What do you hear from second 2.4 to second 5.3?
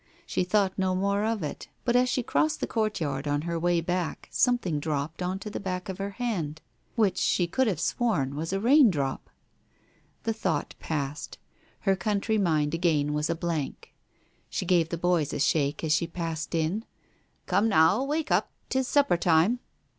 the courtyard on her way back something dropped